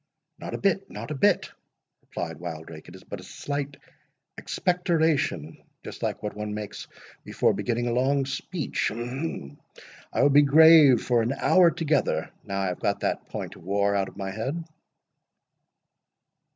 [0.39, 1.51] "Not a bit, not a bit,"
[2.01, 3.77] replied Wildrake; "it is but a slight
[4.35, 6.87] expectoration, just like what one makes
[7.23, 8.89] before beginning a long speech.
[8.91, 13.63] I will be grave for an hour together, now I have got that point of
[13.63, 14.63] war out of my head."